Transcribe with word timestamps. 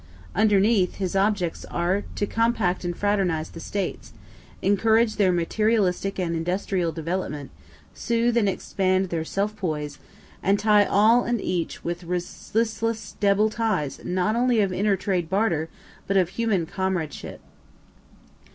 Underneath, 0.33 0.95
his 0.95 1.15
objects 1.15 1.63
are 1.65 2.05
to 2.15 2.25
compact 2.25 2.83
and 2.83 2.97
fraternize 2.97 3.51
the 3.51 3.59
States, 3.59 4.13
encourage 4.63 5.17
their 5.17 5.31
materialistic 5.31 6.17
and 6.17 6.35
industrial 6.35 6.91
development, 6.91 7.51
soothe 7.93 8.35
and 8.35 8.49
expand 8.49 9.09
their 9.09 9.23
self 9.23 9.55
poise, 9.55 9.99
and 10.41 10.57
tie 10.57 10.85
all 10.85 11.23
and 11.25 11.39
each 11.39 11.83
with 11.83 12.03
resistless 12.05 13.15
double 13.19 13.51
ties 13.51 13.99
not 14.03 14.35
only 14.35 14.59
of 14.59 14.71
inter 14.73 14.95
trade 14.95 15.29
barter, 15.29 15.69
but 16.07 16.17
human 16.29 16.65
comradeship. 16.65 17.39